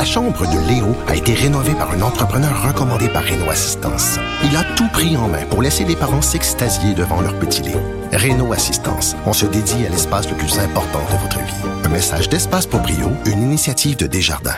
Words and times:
La 0.00 0.06
chambre 0.06 0.46
de 0.46 0.66
Léo 0.66 0.96
a 1.08 1.14
été 1.14 1.34
rénovée 1.34 1.74
par 1.74 1.90
un 1.90 2.00
entrepreneur 2.00 2.66
recommandé 2.66 3.10
par 3.10 3.22
Renault 3.22 3.50
Assistance. 3.50 4.18
Il 4.42 4.56
a 4.56 4.64
tout 4.74 4.88
pris 4.88 5.14
en 5.18 5.28
main 5.28 5.44
pour 5.44 5.60
laisser 5.60 5.84
les 5.84 5.94
parents 5.94 6.22
s'extasier 6.22 6.94
devant 6.94 7.20
leur 7.20 7.38
petit 7.38 7.60
Léo. 7.60 7.78
Renault 8.10 8.54
Assistance, 8.54 9.14
on 9.26 9.34
se 9.34 9.44
dédie 9.44 9.84
à 9.84 9.90
l'espace 9.90 10.26
le 10.30 10.38
plus 10.38 10.58
important 10.58 11.00
de 11.12 11.18
votre 11.18 11.38
vie. 11.40 11.84
Un 11.84 11.90
message 11.90 12.30
d'Espace 12.30 12.66
pour 12.66 12.80
Brio, 12.80 13.10
une 13.26 13.42
initiative 13.42 13.98
de 13.98 14.06
Desjardins. 14.06 14.56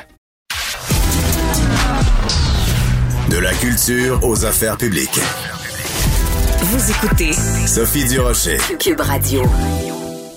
De 3.28 3.38
la 3.38 3.52
culture 3.54 4.20
aux 4.22 4.44
affaires 4.44 4.76
publiques. 4.76 5.18
Vous 6.60 6.88
écoutez 6.88 7.32
Sophie 7.66 8.04
Durocher. 8.04 8.58
Cube 8.78 9.00
Radio. 9.00 9.42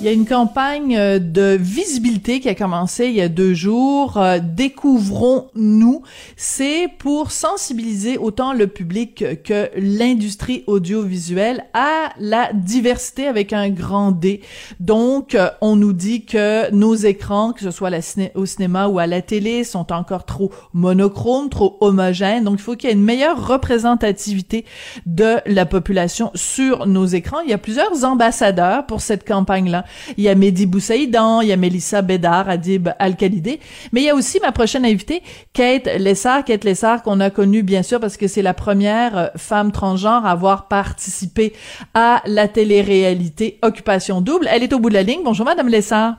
Il 0.01 0.05
y 0.05 0.09
a 0.09 0.11
une 0.11 0.25
campagne 0.25 0.97
euh, 0.97 1.19
de 1.19 1.57
visibilité 1.57 2.41
qui 2.41 2.49
a 2.49 2.53
commencé 2.53 3.05
il 3.05 3.13
y 3.13 3.21
a 3.21 3.29
deux 3.29 3.53
jours. 3.53 4.17
Euh, 4.17 4.39
Découvrons-nous. 4.43 6.01
C'est 6.35 6.89
pour 6.99 7.31
sensibiliser 7.31 8.17
autant 8.17 8.51
le 8.51 8.67
public 8.67 9.41
que 9.43 9.69
l'industrie 9.77 10.65
audiovisuelle 10.67 11.63
à 11.73 12.09
la 12.19 12.51
diversité 12.53 13.25
avec 13.25 13.53
un 13.53 13.69
grand 13.69 14.11
D. 14.11 14.41
Donc, 14.81 15.33
euh, 15.33 15.49
on 15.61 15.77
nous 15.77 15.93
dit 15.93 16.25
que 16.25 16.69
nos 16.71 16.95
écrans, 16.95 17.53
que 17.53 17.61
ce 17.61 17.71
soit 17.71 17.89
au 18.35 18.45
cinéma 18.45 18.87
ou 18.87 18.99
à 18.99 19.07
la 19.07 19.21
télé, 19.21 19.63
sont 19.63 19.93
encore 19.93 20.25
trop 20.25 20.51
monochromes, 20.73 21.49
trop 21.49 21.77
homogènes. 21.79 22.43
Donc, 22.43 22.55
il 22.59 22.61
faut 22.61 22.75
qu'il 22.75 22.89
y 22.89 22.91
ait 22.91 22.95
une 22.95 23.01
meilleure 23.01 23.47
représentativité 23.47 24.65
de 25.05 25.37
la 25.45 25.65
population 25.65 26.31
sur 26.35 26.85
nos 26.85 27.05
écrans. 27.05 27.39
Il 27.45 27.49
y 27.49 27.53
a 27.53 27.57
plusieurs 27.57 28.03
ambassadeurs 28.03 28.85
pour 28.87 28.99
cette 28.99 29.25
campagne-là. 29.25 29.85
Il 30.17 30.23
y 30.23 30.29
a 30.29 30.35
Mehdi 30.35 30.65
Boussaïdan, 30.65 31.41
il 31.41 31.49
y 31.49 31.51
a 31.51 31.57
Mélissa 31.57 32.01
Bédard, 32.01 32.49
Adib 32.49 32.89
Al-Khalidé, 32.99 33.59
mais 33.91 34.01
il 34.01 34.05
y 34.05 34.09
a 34.09 34.15
aussi 34.15 34.39
ma 34.41 34.51
prochaine 34.51 34.85
invitée, 34.85 35.21
Kate 35.53 35.87
Lessard, 35.97 36.43
Kate 36.43 36.63
Lessard 36.63 37.03
qu'on 37.03 37.19
a 37.19 37.29
connue 37.29 37.63
bien 37.63 37.83
sûr 37.83 37.99
parce 37.99 38.17
que 38.17 38.27
c'est 38.27 38.41
la 38.41 38.53
première 38.53 39.17
euh, 39.17 39.27
femme 39.35 39.71
transgenre 39.71 40.25
à 40.25 40.31
avoir 40.31 40.67
participé 40.67 41.53
à 41.93 42.21
la 42.25 42.47
télé-réalité 42.47 43.59
Occupation 43.61 44.21
Double. 44.21 44.47
Elle 44.51 44.63
est 44.63 44.73
au 44.73 44.79
bout 44.79 44.89
de 44.89 44.95
la 44.95 45.03
ligne. 45.03 45.21
Bonjour 45.23 45.45
Madame 45.45 45.69
Lessard. 45.69 46.15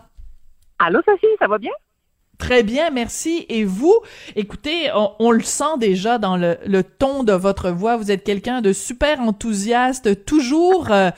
Allô 0.79 1.01
Sophie, 1.07 1.27
ça 1.39 1.47
va 1.47 1.59
bien? 1.59 1.73
Très 2.39 2.62
bien, 2.62 2.91
merci. 2.91 3.47
Et 3.48 3.65
vous, 3.65 3.95
écoutez, 4.34 4.91
on, 5.19 5.31
le 5.31 5.42
sent 5.42 5.79
déjà 5.79 6.19
dans 6.19 6.37
le, 6.37 6.83
ton 6.83 7.23
de 7.23 7.33
votre 7.33 7.70
voix. 7.70 7.97
Vous 7.97 8.11
êtes 8.11 8.25
quelqu'un 8.25 8.61
de 8.61 8.73
super 8.73 9.20
enthousiaste, 9.20 10.25
toujours 10.27 10.91
euh, 10.91 11.11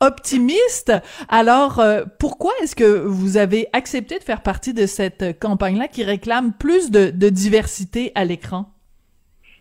optimiste. 0.00 0.92
Alors, 1.28 1.80
euh, 1.80 2.04
pourquoi 2.18 2.52
est-ce 2.62 2.76
que 2.76 3.04
vous 3.06 3.36
avez 3.38 3.68
accepté 3.72 4.18
de 4.18 4.24
faire 4.24 4.42
partie 4.42 4.74
de 4.74 4.86
cette 4.86 5.38
campagne-là 5.40 5.88
qui 5.88 6.04
réclame 6.04 6.52
plus 6.52 6.90
de 6.90 7.28
diversité 7.30 8.12
à 8.14 8.24
l'écran? 8.24 8.75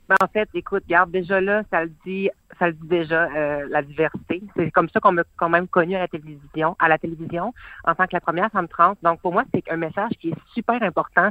Ben, 0.08 0.16
en 0.22 0.28
fait, 0.28 0.48
écoute, 0.54 0.84
regarde, 0.86 1.12
déjà 1.12 1.42
là, 1.42 1.64
ça 1.72 1.84
le 1.84 1.92
dit, 2.06 2.30
ça 2.60 2.68
le 2.68 2.74
dit 2.74 2.88
déjà, 2.88 3.24
euh, 3.36 3.66
la 3.70 3.82
diversité. 3.82 4.44
C'est 4.56 4.70
comme 4.72 4.90
ça 4.90 5.00
qu'on 5.00 5.14
m'a 5.14 5.24
quand 5.36 5.50
même 5.50 5.68
connu 5.68 5.96
à 5.96 6.00
la 6.00 6.08
télévision, 6.08 6.76
à 6.80 6.88
la 6.88 6.98
télévision, 6.98 7.54
en 7.86 7.96
tant 7.96 8.06
que 8.06 8.14
la 8.14 8.22
première 8.22 8.52
femme 8.52 8.68
trans. 8.68 8.96
Donc, 9.02 9.22
pour 9.22 9.34
moi, 9.34 9.44
c'est 9.54 9.64
un 9.72 9.78
message 9.78 10.12
qui 10.20 10.30
est 10.30 10.54
super 10.54 10.82
important. 10.84 11.30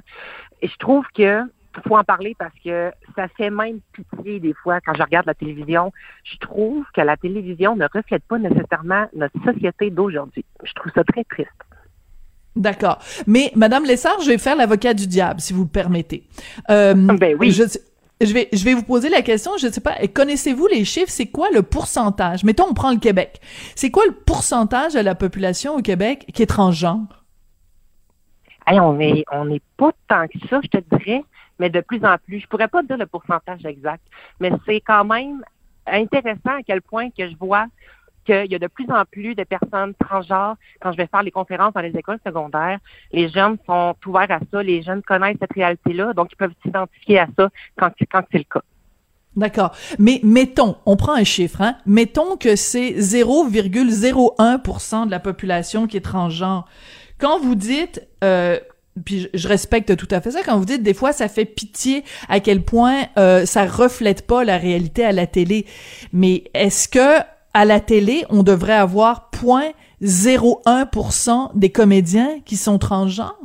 Et 0.61 0.69
je 0.69 0.77
trouve 0.77 1.07
que 1.15 1.43
faut 1.87 1.97
en 1.97 2.05
parler 2.05 2.37
parce 2.39 2.55
que 2.65 2.93
ça 3.17 3.29
fait 3.37 3.51
même 3.51 3.81
pitié 3.93 4.39
des 4.41 4.55
fois 4.55 4.81
quand 4.81 4.95
je 4.95 5.03
regarde 5.03 5.27
la 5.27 5.35
télévision. 5.35 5.93
Je 6.23 6.37
trouve 6.39 6.85
que 6.95 7.01
la 7.01 7.17
télévision 7.17 7.75
ne 7.77 7.87
reflète 7.93 8.23
pas 8.25 8.39
nécessairement 8.39 9.07
notre 9.15 9.35
société 9.45 9.91
d'aujourd'hui. 9.91 10.45
Je 10.63 10.73
trouve 10.75 10.93
ça 10.95 11.05
très 11.05 11.25
triste. 11.25 11.51
D'accord. 12.57 13.01
Mais 13.27 13.51
Madame 13.57 13.85
Lessard, 13.85 14.21
je 14.21 14.29
vais 14.29 14.39
faire 14.39 14.57
l'avocat 14.57 14.95
du 14.95 15.09
diable, 15.09 15.41
si 15.41 15.53
vous 15.53 15.65
le 15.65 15.69
permettez. 15.69 16.25
Euh, 16.71 16.95
ben 16.95 17.37
oui. 17.39 17.51
Je, 17.51 17.65
je 18.21 18.33
vais, 18.33 18.49
je 18.53 18.65
vais 18.65 18.75
vous 18.75 18.83
poser 18.83 19.09
la 19.09 19.23
question, 19.23 19.53
je 19.59 19.67
ne 19.67 19.73
sais 19.73 19.81
pas, 19.81 19.95
connaissez-vous 20.13 20.67
les 20.67 20.85
chiffres? 20.85 21.11
C'est 21.11 21.27
quoi 21.27 21.49
le 21.51 21.63
pourcentage? 21.63 22.45
Mettons, 22.45 22.67
on 22.71 22.75
prend 22.75 22.93
le 22.93 22.99
Québec. 22.99 23.41
C'est 23.75 23.91
quoi 23.91 24.05
le 24.07 24.13
pourcentage 24.13 24.95
de 24.95 25.01
la 25.01 25.15
population 25.15 25.77
au 25.77 25.83
Québec 25.83 26.27
qui 26.33 26.43
est 26.43 26.47
transgenre? 26.47 27.25
on 28.67 28.99
est, 29.01 29.25
on 29.31 29.45
n'est 29.47 29.63
pas 29.77 29.93
tant 30.09 30.27
que 30.27 30.39
ça, 30.49 30.61
je 30.63 30.69
te 30.69 30.97
dirais, 30.97 31.23
mais 31.59 31.71
de 31.71 31.81
plus 31.81 32.05
en 32.05 32.17
plus. 32.19 32.41
Je 32.41 32.47
pourrais 32.47 32.69
pas 32.69 32.83
dire 32.83 32.97
le 32.97 33.07
pourcentage 33.07 33.65
exact, 33.65 34.03
mais 34.41 34.51
c'est 34.65 34.81
quand 34.81 35.05
même 35.05 35.45
intéressant 35.87 36.57
à 36.59 36.63
quel 36.67 36.81
point 36.81 37.11
que 37.11 37.29
je 37.29 37.37
vois 37.37 37.67
qu'il 38.25 38.51
y 38.51 38.55
a 38.55 38.59
de 38.59 38.67
plus 38.67 38.87
en 38.91 39.05
plus 39.05 39.35
de 39.35 39.45
personnes 39.45 39.93
transgenres. 39.95 40.57
Quand 40.81 40.93
je 40.93 40.97
vais 40.97 41.07
faire 41.07 41.23
les 41.23 41.31
conférences 41.31 41.75
dans 41.75 41.81
les 41.81 41.97
écoles 41.97 42.19
secondaires, 42.27 42.79
les 43.13 43.29
jeunes 43.29 43.59
sont 43.67 43.95
ouverts 44.07 44.31
à 44.31 44.41
ça, 44.51 44.63
les 44.63 44.83
jeunes 44.83 45.03
connaissent 45.03 45.37
cette 45.41 45.53
réalité-là, 45.53 46.15
donc 46.15 46.33
ils 46.33 46.37
peuvent 46.37 46.55
s'identifier 46.63 47.19
à 47.21 47.29
ça 47.37 47.51
quand, 47.77 47.91
c'est 47.99 48.39
le 48.39 48.45
cas. 48.45 48.63
D'accord. 49.37 49.73
Mais 49.99 50.21
mettons, 50.23 50.77
on 50.87 50.97
prend 50.97 51.15
un 51.15 51.25
chiffre, 51.25 51.61
hein? 51.61 51.77
Mettons 51.87 52.37
que 52.37 52.55
c'est 52.55 52.93
0,01% 52.93 55.07
de 55.07 55.11
la 55.11 55.21
population 55.21 55.89
qui 55.89 55.97
est 55.97 56.01
transgenre. 56.01 56.69
Quand 57.19 57.41
vous 57.41 57.57
dites, 57.57 58.07
euh, 58.23 58.61
puis 59.05 59.29
je 59.35 59.49
respecte 59.49 59.97
tout 59.97 60.09
à 60.11 60.21
fait 60.21 60.31
ça, 60.31 60.43
quand 60.45 60.59
vous 60.59 60.65
dites 60.65 60.83
des 60.83 60.95
fois 60.95 61.13
ça 61.13 61.29
fait 61.29 61.45
pitié 61.45 62.05
à 62.29 62.41
quel 62.41 62.63
point 62.63 63.03
euh, 63.19 63.45
ça 63.45 63.67
reflète 63.67 64.27
pas 64.27 64.45
la 64.45 64.57
réalité 64.57 65.05
à 65.05 65.13
la 65.13 65.27
télé, 65.27 65.67
mais 66.13 66.45
est-ce 66.55 66.89
que 66.89 67.21
à 67.55 67.65
la 67.65 67.81
télé, 67.81 68.27
on 68.29 68.43
devrait 68.43 68.75
avoir 68.75 69.31
0,01% 70.03 71.57
des 71.57 71.71
comédiens 71.71 72.41
qui 72.45 72.57
sont 72.57 72.79
transgenres? 72.79 73.39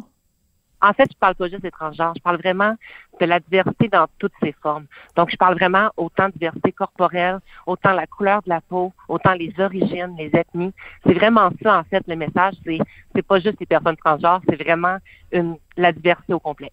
En 0.81 0.94
fait, 0.94 1.09
je 1.12 1.18
parle 1.18 1.36
pas 1.36 1.50
juste 1.50 1.62
des 1.62 1.72
transgenres, 1.72 2.14
je 2.16 2.22
parle 2.22 2.38
vraiment 2.38 2.74
de 3.20 3.25
la 3.25 3.42
diversité 3.42 3.90
dans 3.90 4.08
toutes 4.18 4.31
ses 4.42 4.53
formes. 4.62 4.86
Donc, 5.18 5.30
je 5.30 5.36
parle 5.36 5.56
vraiment 5.56 5.90
autant 5.97 6.28
de 6.28 6.34
diversité 6.34 6.72
corporelle, 6.72 7.40
autant 7.68 7.92
la 7.92 8.08
couleur 8.08 8.42
de 8.44 8.50
la 8.50 8.62
peau, 8.62 8.94
autant 9.09 9.34
les 9.34 9.53
origines, 9.59 10.16
les 10.18 10.31
ethnies. 10.34 10.72
C'est 11.06 11.14
vraiment 11.14 11.50
ça, 11.62 11.80
en 11.80 11.84
fait, 11.84 12.02
le 12.08 12.16
message. 12.16 12.53
C'est, 12.66 12.80
c'est 13.14 13.22
pas 13.22 13.40
juste 13.40 13.59
les 13.59 13.66
personnes 13.66 13.97
transgenres, 13.97 14.40
c'est 14.47 14.56
vraiment 14.64 15.00
une, 15.34 15.58
la 15.76 15.91
diversité 15.91 16.34
au 16.34 16.40
complet. 16.40 16.72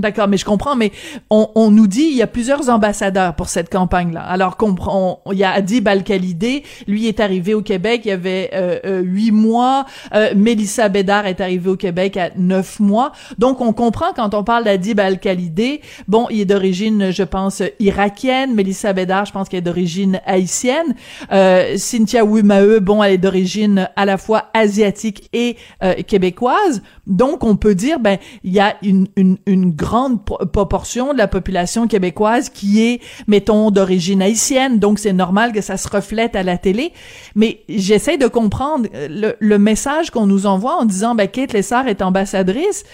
D'accord, 0.00 0.28
mais 0.28 0.36
je 0.36 0.44
comprends, 0.44 0.76
mais 0.76 0.92
on, 1.28 1.48
on, 1.54 1.70
nous 1.70 1.86
dit 1.86 2.08
il 2.10 2.16
y 2.16 2.22
a 2.22 2.26
plusieurs 2.26 2.70
ambassadeurs 2.70 3.34
pour 3.34 3.48
cette 3.48 3.70
campagne-là. 3.70 4.22
Alors 4.22 4.56
comprend, 4.56 5.22
il 5.30 5.38
y 5.38 5.44
a 5.44 5.50
Adib 5.50 5.86
Al-Khalidé, 5.86 6.62
lui 6.86 7.06
est 7.06 7.20
arrivé 7.20 7.54
au 7.54 7.62
Québec, 7.62 8.02
il 8.04 8.08
y 8.08 8.12
avait 8.12 8.50
euh, 8.54 8.78
euh, 8.84 9.02
huit 9.02 9.30
mois. 9.30 9.84
Euh, 10.14 10.32
Mélissa 10.34 10.88
Bédard 10.88 11.26
est 11.26 11.40
arrivée 11.40 11.70
au 11.70 11.76
Québec 11.76 12.16
à 12.16 12.30
neuf 12.36 12.80
mois. 12.80 13.12
Donc 13.38 13.60
on 13.60 13.72
comprend 13.72 14.12
quand 14.16 14.34
on 14.34 14.42
parle 14.42 14.64
d'Adib 14.64 14.98
Al-Khalidé, 14.98 15.82
bon, 16.08 16.26
il 16.30 16.40
est 16.40 16.44
d'origine, 16.46 17.10
je 17.10 17.22
pense, 17.22 17.62
irakienne. 17.78 18.54
Mélissa 18.54 18.92
Bédard, 18.92 19.26
je 19.26 19.32
pense 19.32 19.48
qu'elle 19.48 19.58
est 19.58 19.62
d'origine 19.62 20.20
haïtienne. 20.24 20.94
Euh, 21.32 21.76
Cynthia 21.76 22.24
Wimae, 22.24 22.80
bon, 22.80 23.02
elle 23.02 23.14
est 23.14 23.18
d'origine 23.18 23.88
à 23.96 24.04
la 24.04 24.16
fois 24.16 24.46
asiatique 24.54 25.28
et 25.32 25.56
euh, 25.82 25.94
québécoise. 26.06 26.82
Donc 27.06 27.44
on 27.44 27.56
peut 27.56 27.74
dire, 27.74 27.98
ben, 28.00 28.18
il 28.44 28.52
y 28.52 28.60
a 28.60 28.76
une, 28.82 29.08
une, 29.16 29.36
une 29.46 29.72
grande 29.72 29.89
grande 29.90 30.24
proportion 30.24 31.12
de 31.12 31.18
la 31.18 31.26
population 31.26 31.88
québécoise 31.88 32.48
qui 32.48 32.80
est, 32.80 33.02
mettons, 33.26 33.72
d'origine 33.72 34.22
haïtienne, 34.22 34.78
donc 34.78 35.00
c'est 35.00 35.12
normal 35.12 35.52
que 35.52 35.60
ça 35.60 35.76
se 35.76 35.88
reflète 35.88 36.36
à 36.36 36.44
la 36.44 36.58
télé. 36.58 36.92
Mais 37.34 37.64
j'essaie 37.68 38.16
de 38.16 38.28
comprendre 38.28 38.88
euh, 38.94 39.32
le, 39.40 39.58
message 39.58 40.10
qu'on 40.10 40.26
nous 40.26 40.46
envoie 40.46 40.76
en 40.76 40.84
disant, 40.84 41.16
ben, 41.16 41.26
Kate 41.26 41.52
Lessard 41.52 41.88
est 41.88 42.02
ambassadrice. 42.02 42.84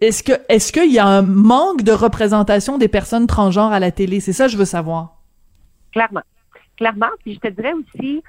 Est-ce 0.00 0.24
que, 0.24 0.32
est-ce 0.48 0.72
qu'il 0.72 0.92
y 0.92 0.98
a 0.98 1.06
un 1.06 1.22
manque 1.22 1.82
de 1.82 1.92
représentation 1.92 2.78
des 2.78 2.88
personnes 2.88 3.28
transgenres 3.28 3.72
à 3.72 3.78
la 3.78 3.92
télé? 3.92 4.18
C'est 4.18 4.32
ça 4.32 4.46
que 4.46 4.52
je 4.52 4.56
veux 4.56 4.64
savoir. 4.64 5.20
Clairement. 5.92 6.26
Clairement. 6.76 7.14
Puis 7.22 7.34
je 7.34 7.48
te 7.48 7.54
dirais 7.54 7.74
aussi, 7.74 8.22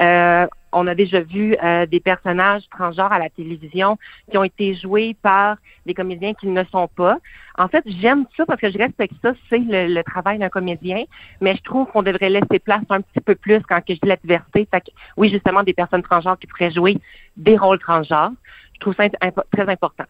euh, 0.00 0.46
on 0.72 0.86
a 0.86 0.94
déjà 0.94 1.20
vu 1.20 1.56
euh, 1.62 1.86
des 1.86 2.00
personnages 2.00 2.62
transgenres 2.70 3.12
à 3.12 3.18
la 3.18 3.30
télévision 3.30 3.96
qui 4.30 4.36
ont 4.36 4.44
été 4.44 4.74
joués 4.74 5.16
par 5.22 5.56
des 5.86 5.94
comédiens 5.94 6.34
qui 6.34 6.48
ne 6.48 6.64
sont 6.64 6.88
pas. 6.88 7.18
En 7.56 7.68
fait, 7.68 7.84
j'aime 7.86 8.26
ça 8.36 8.44
parce 8.44 8.60
que 8.60 8.70
je 8.70 8.78
respecte 8.78 9.14
ça, 9.22 9.32
c'est 9.48 9.60
le, 9.60 10.02
travail 10.02 10.38
d'un 10.38 10.48
comédien, 10.48 11.04
mais 11.40 11.54
je 11.54 11.62
trouve 11.62 11.86
qu'on 11.88 12.02
devrait 12.02 12.30
laisser 12.30 12.58
place 12.58 12.82
un 12.90 13.00
petit 13.00 13.20
peu 13.20 13.36
plus 13.36 13.60
quand 13.68 13.80
je 13.88 13.94
dis 13.94 14.00
la 14.02 14.16
diversité. 14.16 14.66
Que, 14.66 14.78
oui, 15.16 15.30
justement, 15.30 15.62
des 15.62 15.74
personnes 15.74 16.02
transgenres 16.02 16.38
qui 16.38 16.48
pourraient 16.48 16.72
jouer 16.72 16.98
des 17.36 17.56
rôles 17.56 17.78
transgenres. 17.78 18.32
Je 18.74 18.80
trouve 18.80 18.94
ça 18.96 19.08
très 19.52 19.68
important. 19.68 20.04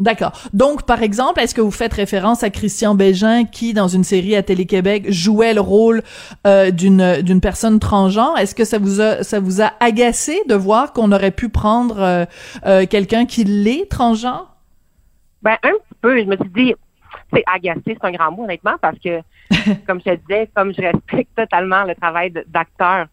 D'accord. 0.00 0.32
Donc, 0.54 0.86
par 0.86 1.02
exemple, 1.02 1.40
est-ce 1.40 1.54
que 1.54 1.60
vous 1.60 1.70
faites 1.70 1.92
référence 1.92 2.42
à 2.42 2.48
Christian 2.48 2.94
Bégin 2.94 3.44
qui, 3.44 3.74
dans 3.74 3.86
une 3.86 4.02
série 4.02 4.34
à 4.34 4.42
Télé-Québec, 4.42 5.10
jouait 5.10 5.52
le 5.52 5.60
rôle 5.60 6.02
euh, 6.46 6.70
d'une 6.70 7.20
d'une 7.20 7.42
personne 7.42 7.78
transgenre? 7.78 8.38
Est-ce 8.38 8.54
que 8.54 8.64
ça 8.64 8.78
vous 8.78 9.02
a 9.02 9.22
ça 9.22 9.40
vous 9.40 9.60
a 9.60 9.72
agacé 9.78 10.40
de 10.48 10.54
voir 10.54 10.94
qu'on 10.94 11.12
aurait 11.12 11.30
pu 11.30 11.50
prendre 11.50 12.00
euh, 12.00 12.24
euh, 12.64 12.86
quelqu'un 12.86 13.26
qui 13.26 13.44
l'est 13.44 13.90
transgenre? 13.90 14.56
Ben 15.42 15.56
un 15.62 15.72
petit 15.72 15.98
peu. 16.00 16.18
Je 16.18 16.24
me 16.24 16.36
suis 16.36 16.50
dit, 16.56 16.74
c'est 17.30 17.44
agacé, 17.46 17.82
c'est 17.84 18.04
un 18.04 18.12
grand 18.12 18.32
mot 18.32 18.44
honnêtement, 18.44 18.76
parce 18.80 18.98
que 18.98 19.20
comme 19.86 20.00
je 20.00 20.10
te 20.10 20.14
disais, 20.16 20.48
comme 20.54 20.72
je 20.72 20.80
respecte 20.80 21.34
totalement 21.36 21.84
le 21.84 21.94
travail 21.94 22.32
d'acteur, 22.46 23.06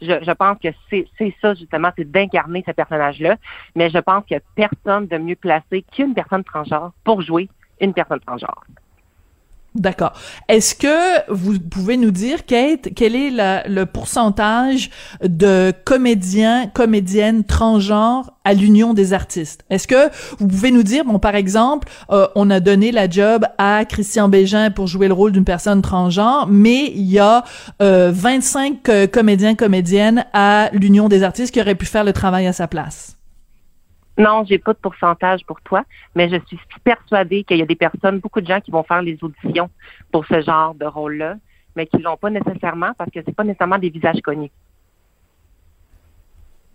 je, 0.00 0.32
pense 0.32 0.58
que 0.58 0.68
c'est 0.90 1.34
ça 1.40 1.54
justement, 1.54 1.90
c'est 1.96 2.10
d'incarner 2.10 2.64
ce 2.66 2.72
personnage-là. 2.72 3.36
Mais 3.74 3.90
je 3.90 3.98
pense 3.98 4.24
a 4.30 4.40
personne 4.54 5.06
de 5.06 5.18
mieux 5.18 5.36
placé 5.36 5.84
qu'une 5.92 6.14
personne 6.14 6.44
transgenre 6.44 6.92
pour 7.04 7.22
jouer 7.22 7.48
une 7.80 7.92
personne 7.92 8.20
transgenre. 8.20 8.64
D'accord. 9.74 10.12
Est-ce 10.48 10.76
que 10.76 11.32
vous 11.32 11.58
pouvez 11.58 11.96
nous 11.96 12.12
dire, 12.12 12.46
Kate, 12.46 12.90
quel 12.94 13.16
est 13.16 13.30
le 13.66 13.84
pourcentage 13.86 14.88
de 15.20 15.72
comédiens, 15.84 16.68
comédiennes 16.68 17.42
transgenres 17.42 18.34
à 18.44 18.54
l'Union 18.54 18.94
des 18.94 19.12
artistes? 19.12 19.64
Est-ce 19.70 19.88
que 19.88 20.10
vous 20.38 20.46
pouvez 20.46 20.70
nous 20.70 20.84
dire, 20.84 21.04
bon, 21.04 21.18
par 21.18 21.34
exemple, 21.34 21.88
euh, 22.10 22.28
on 22.36 22.50
a 22.50 22.60
donné 22.60 22.92
la 22.92 23.10
job 23.10 23.46
à 23.58 23.84
Christian 23.84 24.28
Bégin 24.28 24.70
pour 24.70 24.86
jouer 24.86 25.08
le 25.08 25.14
rôle 25.14 25.32
d'une 25.32 25.44
personne 25.44 25.82
transgenre, 25.82 26.46
mais 26.48 26.92
il 26.94 27.10
y 27.10 27.18
a 27.18 27.42
euh, 27.82 28.12
25 28.14 28.88
euh, 28.88 29.06
comédiens, 29.08 29.56
comédiennes 29.56 30.24
à 30.32 30.70
l'Union 30.72 31.08
des 31.08 31.24
artistes 31.24 31.52
qui 31.52 31.60
auraient 31.60 31.74
pu 31.74 31.86
faire 31.86 32.04
le 32.04 32.12
travail 32.12 32.46
à 32.46 32.52
sa 32.52 32.68
place? 32.68 33.16
Non, 34.16 34.44
j'ai 34.48 34.58
pas 34.58 34.72
de 34.72 34.78
pourcentage 34.78 35.44
pour 35.44 35.60
toi, 35.60 35.84
mais 36.14 36.28
je 36.28 36.36
suis 36.46 36.58
persuadée 36.84 37.42
qu'il 37.44 37.58
y 37.58 37.62
a 37.62 37.66
des 37.66 37.74
personnes, 37.74 38.20
beaucoup 38.20 38.40
de 38.40 38.46
gens 38.46 38.60
qui 38.60 38.70
vont 38.70 38.84
faire 38.84 39.02
les 39.02 39.18
auditions 39.22 39.70
pour 40.12 40.24
ce 40.26 40.40
genre 40.40 40.74
de 40.74 40.84
rôle-là, 40.84 41.36
mais 41.74 41.86
qui 41.86 41.98
l'ont 41.98 42.16
pas 42.16 42.30
nécessairement 42.30 42.92
parce 42.96 43.10
que 43.10 43.20
c'est 43.24 43.34
pas 43.34 43.44
nécessairement 43.44 43.78
des 43.78 43.90
visages 43.90 44.20
connus. 44.22 44.52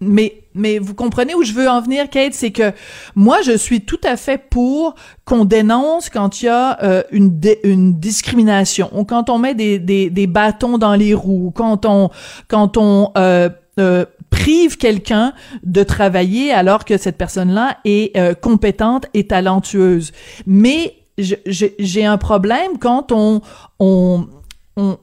Mais, 0.01 0.43
mais 0.55 0.79
vous 0.79 0.93
comprenez 0.93 1.35
où 1.35 1.43
je 1.43 1.51
veux 1.51 1.67
en 1.67 1.81
venir, 1.81 2.09
Kate, 2.09 2.33
c'est 2.33 2.51
que 2.51 2.71
moi, 3.15 3.41
je 3.41 3.51
suis 3.57 3.81
tout 3.81 3.99
à 4.03 4.15
fait 4.15 4.41
pour 4.49 4.95
qu'on 5.25 5.43
dénonce 5.43 6.09
quand 6.09 6.41
il 6.41 6.45
y 6.45 6.49
a 6.49 6.81
euh, 6.83 7.03
une, 7.11 7.39
une 7.63 7.99
discrimination, 7.99 8.89
ou 8.93 9.03
quand 9.03 9.29
on 9.29 9.39
met 9.39 9.55
des, 9.55 9.77
des, 9.77 10.27
bâtons 10.27 10.77
dans 10.77 10.95
les 10.95 11.13
roues, 11.13 11.51
quand 11.53 11.85
on, 11.85 12.09
quand 12.47 12.77
on 12.77 13.11
euh, 13.17 13.49
euh, 13.77 14.05
prive 14.29 14.77
quelqu'un 14.77 15.33
de 15.63 15.83
travailler 15.83 16.51
alors 16.51 16.85
que 16.85 16.97
cette 16.97 17.17
personne-là 17.17 17.77
est 17.85 18.15
euh, 18.17 18.33
compétente 18.33 19.07
et 19.13 19.27
talentueuse. 19.27 20.11
Mais 20.45 20.95
j'ai 21.17 22.05
un 22.05 22.17
problème 22.17 22.77
quand 22.79 23.11
on, 23.11 23.41
on 23.79 24.27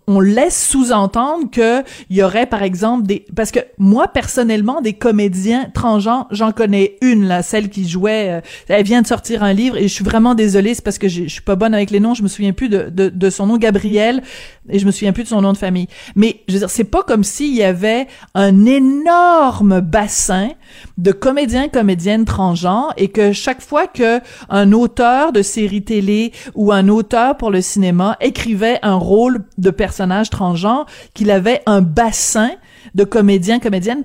on, 0.07 0.21
laisse 0.21 0.69
sous-entendre 0.69 1.51
que 1.51 1.83
il 2.11 2.17
y 2.17 2.23
aurait 2.23 2.47
par 2.47 2.63
exemple 2.63 3.07
des 3.07 3.25
parce 3.35 3.51
que 3.51 3.61
moi 3.79 4.09
personnellement 4.09 4.81
des 4.81 4.95
comédiens 4.95 5.67
transgenres 5.75 6.27
j'en 6.31 6.53
connais 6.53 6.97
une 7.03 7.27
là 7.27 7.43
celle 7.43 7.69
qui 7.69 7.89
jouait 7.89 8.31
euh, 8.31 8.41
elle 8.69 8.85
vient 8.85 9.03
de 9.03 9.07
sortir 9.07 9.43
un 9.43 9.53
livre 9.53 9.77
et 9.77 9.83
je 9.83 9.93
suis 9.93 10.05
vraiment 10.05 10.35
désolée 10.35 10.75
c'est 10.75 10.85
parce 10.85 10.99
que 10.99 11.09
je 11.09 11.29
suis 11.29 11.43
pas 11.43 11.57
bonne 11.57 11.75
avec 11.75 11.91
les 11.91 12.01
noms 12.01 12.15
je 12.15 12.23
me 12.23 12.29
souviens 12.29 12.53
plus 12.53 12.69
de, 12.69 12.89
de, 12.89 13.09
de 13.09 13.31
son 13.31 13.47
nom 13.47 13.57
Gabrielle 13.59 14.23
et 14.69 14.79
je 14.79 14.87
me 14.87 14.91
souviens 14.91 15.13
plus 15.13 15.23
de 15.23 15.29
son 15.29 15.41
nom 15.41 15.53
de 15.53 15.59
famille. 15.59 15.87
Mais 16.15 16.43
je 16.49 16.55
veux 16.55 16.59
dire 16.61 16.71
c'est 16.71 16.85
pas 16.85 17.03
comme 17.03 17.25
s'il 17.25 17.55
y 17.55 17.63
avait 17.63 18.07
un 18.35 18.67
énorme 18.67 19.81
bassin 19.81 20.51
de 20.99 21.13
comédiens 21.13 21.69
comédiennes 21.69 22.25
transgenres 22.25 22.93
et 22.97 23.09
que 23.09 23.33
chaque 23.33 23.61
fois 23.61 23.87
que 23.87 24.21
un 24.49 24.73
auteur 24.73 25.33
de 25.33 25.43
série 25.43 25.83
télé 25.83 26.33
ou 26.55 26.73
un 26.73 26.89
auteur 26.89 27.37
pour 27.37 27.51
le 27.51 27.61
cinéma 27.61 28.17
écrivait 28.21 28.79
un 28.83 28.95
rôle 28.95 29.45
personnage 29.71 30.31
transgenre 30.31 30.87
qu'il 31.15 31.31
avait 31.31 31.63
un 31.67 31.83
bassin 31.83 32.51
de 32.95 33.05
comédiens, 33.05 33.59
comédiennes 33.59 34.05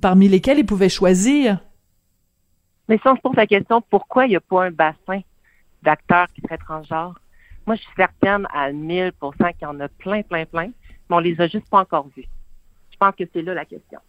parmi 0.00 0.28
lesquels 0.28 0.58
il 0.58 0.66
pouvait 0.66 0.88
choisir. 0.88 1.58
Mais 2.88 2.98
si 2.98 3.08
on 3.08 3.16
se 3.16 3.20
pose 3.20 3.36
la 3.36 3.46
question, 3.46 3.82
pourquoi 3.90 4.26
il 4.26 4.30
n'y 4.30 4.36
a 4.36 4.40
pas 4.40 4.64
un 4.64 4.70
bassin 4.70 5.20
d'acteurs 5.82 6.26
qui 6.34 6.40
seraient 6.40 6.58
transgenres? 6.58 7.20
Moi, 7.66 7.76
je 7.76 7.82
suis 7.82 7.92
certaine 7.96 8.46
à 8.52 8.72
1000% 8.72 9.12
qu'il 9.36 9.62
y 9.62 9.66
en 9.66 9.78
a 9.80 9.88
plein, 9.88 10.22
plein, 10.22 10.46
plein, 10.46 10.70
mais 11.10 11.16
on 11.16 11.18
les 11.18 11.38
a 11.40 11.48
juste 11.48 11.68
pas 11.68 11.80
encore 11.80 12.08
vus. 12.16 12.26
Je 12.90 12.96
pense 12.96 13.14
que 13.14 13.24
c'est 13.32 13.42
là 13.42 13.52
la 13.52 13.66
question. 13.66 14.00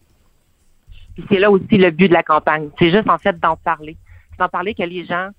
Puis 1.13 1.25
c'est 1.29 1.39
là 1.39 1.51
aussi 1.51 1.77
le 1.77 1.91
but 1.91 2.07
de 2.07 2.13
la 2.13 2.23
campagne. 2.23 2.69
C'est 2.79 2.91
juste, 2.91 3.09
en 3.09 3.17
fait, 3.17 3.37
d'en 3.39 3.57
parler. 3.57 3.97
d'en 4.37 4.47
parler 4.47 4.73
que 4.73 4.83
les 4.83 5.05
gens 5.05 5.29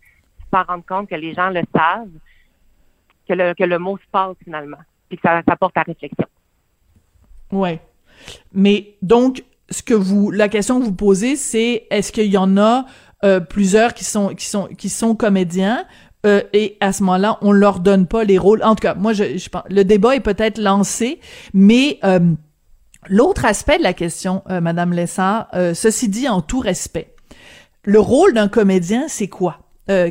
se 0.52 0.66
rendent 0.66 0.84
compte, 0.84 1.08
que 1.08 1.14
les 1.14 1.32
gens 1.32 1.48
le 1.48 1.62
savent, 1.74 2.10
que 3.26 3.32
le, 3.32 3.54
que 3.54 3.64
le 3.64 3.78
mot 3.78 3.96
se 3.96 4.04
passe 4.12 4.36
finalement 4.44 4.76
puis 5.10 5.18
ça, 5.22 5.42
ça 5.46 5.56
porte 5.56 5.76
à 5.76 5.82
réflexion. 5.82 6.26
Ouais. 7.52 7.80
Mais 8.52 8.94
donc, 9.02 9.44
ce 9.68 9.82
que 9.82 9.94
vous, 9.94 10.30
la 10.30 10.48
question 10.48 10.78
que 10.78 10.84
vous 10.84 10.94
posez, 10.94 11.36
c'est 11.36 11.86
est-ce 11.90 12.12
qu'il 12.12 12.26
y 12.26 12.38
en 12.38 12.56
a 12.56 12.86
euh, 13.24 13.40
plusieurs 13.40 13.92
qui 13.92 14.04
sont 14.04 14.28
qui 14.28 14.46
sont 14.46 14.66
qui 14.78 14.88
sont 14.88 15.14
comédiens 15.14 15.84
euh, 16.26 16.42
et 16.52 16.76
à 16.80 16.92
ce 16.92 17.02
moment-là, 17.02 17.38
on 17.42 17.52
leur 17.52 17.80
donne 17.80 18.06
pas 18.06 18.24
les 18.24 18.38
rôles? 18.38 18.62
En 18.62 18.74
tout 18.74 18.82
cas, 18.82 18.94
moi, 18.94 19.12
je, 19.12 19.36
je 19.36 19.48
pense 19.48 19.62
le 19.68 19.82
débat 19.84 20.14
est 20.16 20.20
peut-être 20.20 20.58
lancé, 20.58 21.20
mais 21.52 21.98
euh, 22.04 22.20
l'autre 23.08 23.44
aspect 23.44 23.78
de 23.78 23.82
la 23.82 23.94
question, 23.94 24.42
euh, 24.48 24.60
Madame 24.60 24.92
Lessard, 24.92 25.48
euh, 25.54 25.74
ceci 25.74 26.08
dit 26.08 26.28
en 26.28 26.40
tout 26.40 26.60
respect, 26.60 27.14
le 27.84 27.98
rôle 27.98 28.34
d'un 28.34 28.48
comédien, 28.48 29.08
c'est 29.08 29.28
quoi? 29.28 29.58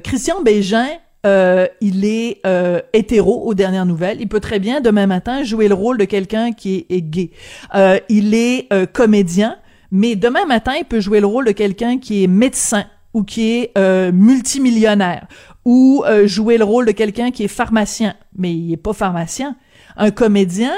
Christian 0.03 0.41
Bégin 0.41 0.89
euh, 1.25 1.67
il 1.81 2.05
est 2.05 2.39
euh, 2.45 2.81
hétéro 2.93 3.43
aux 3.45 3.53
dernières 3.53 3.85
nouvelles. 3.85 4.21
Il 4.21 4.27
peut 4.27 4.39
très 4.39 4.59
bien 4.59 4.81
demain 4.81 5.07
matin 5.07 5.43
jouer 5.43 5.67
le 5.67 5.73
rôle 5.73 5.97
de 5.97 6.05
quelqu'un 6.05 6.53
qui 6.53 6.85
est, 6.89 7.01
gay. 7.01 7.31
Euh, 7.75 7.99
il 8.09 8.33
est 8.33 8.71
euh, 8.71 8.85
comédien, 8.85 9.57
mais 9.91 10.15
demain 10.15 10.45
matin 10.45 10.73
il 10.77 10.85
peut 10.85 10.99
jouer 10.99 11.19
le 11.19 11.27
rôle 11.27 11.45
de 11.45 11.51
quelqu'un 11.51 11.97
qui 11.97 12.23
est 12.23 12.27
médecin 12.27 12.85
ou 13.13 13.23
qui 13.23 13.51
est 13.51 13.71
euh, 13.77 14.11
multimillionnaire 14.11 15.27
ou 15.65 16.03
jouer 16.25 16.57
le 16.57 16.63
rôle 16.63 16.87
de 16.87 16.91
quelqu'un 16.91 17.29
qui 17.29 17.43
est 17.43 17.49
pharmacien, 17.49 18.15
mais 18.35 18.51
il 18.51 18.73
est 18.73 18.77
pas 18.77 18.93
pharmacien. 18.93 19.55
Un 19.97 20.09
comédien, 20.09 20.73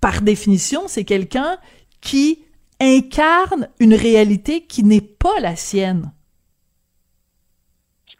par 0.00 0.20
définition, 0.20 0.82
c'est 0.86 1.02
quelqu'un 1.02 1.56
qui 2.00 2.40
incarne 2.78 3.68
une 3.80 3.94
réalité 3.94 4.60
qui 4.60 4.84
n'est 4.84 5.00
pas 5.00 5.40
la 5.40 5.56
sienne 5.56 6.12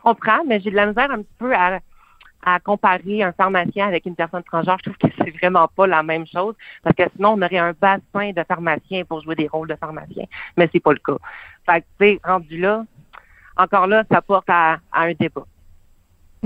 comprends, 0.07 0.45
mais 0.47 0.61
j'ai 0.61 0.71
de 0.71 0.77
la 0.77 0.87
misère 0.87 1.11
un 1.11 1.23
petit 1.23 1.37
peu 1.39 1.53
à, 1.55 1.81
comparer 2.61 3.25
un 3.25 3.33
pharmacien 3.33 3.89
avec 3.89 4.07
une 4.07 4.15
personne 4.15 4.45
transgenre. 4.45 4.79
Je 4.79 4.91
trouve 4.91 4.99
que 4.99 5.09
c'est 5.19 5.37
vraiment 5.37 5.67
pas 5.67 5.89
la 5.89 6.05
même 6.05 6.25
chose 6.27 6.55
parce 6.85 6.95
que 6.95 7.03
sinon, 7.17 7.31
on 7.31 7.43
aurait 7.43 7.59
un 7.59 7.73
bassin 7.73 8.31
de 8.31 8.45
pharmaciens 8.47 9.05
pour 9.05 9.21
jouer 9.21 9.35
des 9.35 9.49
rôles 9.49 9.67
de 9.67 9.75
pharmaciens, 9.75 10.27
mais 10.57 10.69
c'est 10.73 10.79
pas 10.79 10.93
le 10.93 11.01
cas. 11.01 11.19
Fait 11.69 11.81
que, 11.81 11.87
tu 11.99 12.07
sais, 12.07 12.21
rendu 12.23 12.59
là, 12.59 12.85
encore 13.57 13.89
là, 13.89 14.05
ça 14.09 14.23
porte 14.23 14.49
à 14.49 14.79
un 14.93 15.13
débat. 15.15 15.45